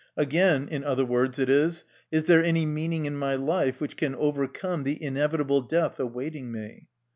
[0.17, 4.15] Again, in other words it is:" Is there any meaning in my life which can
[4.15, 6.87] overcome the inevitable death awaiting me?"